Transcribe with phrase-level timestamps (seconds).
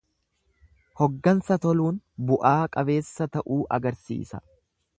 [1.01, 1.99] Hoggansa toluun
[2.31, 4.41] bu'aa qabeessa ta'uu agarsiisa.